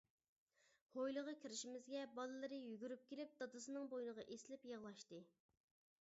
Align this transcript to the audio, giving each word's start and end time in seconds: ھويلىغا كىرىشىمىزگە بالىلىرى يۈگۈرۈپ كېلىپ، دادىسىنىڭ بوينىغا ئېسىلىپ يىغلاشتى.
ھويلىغا 0.93 1.33
كىرىشىمىزگە 1.41 1.99
بالىلىرى 2.19 2.59
يۈگۈرۈپ 2.61 3.03
كېلىپ، 3.11 3.35
دادىسىنىڭ 3.41 3.85
بوينىغا 3.91 4.25
ئېسىلىپ 4.37 4.65
يىغلاشتى. 4.71 5.21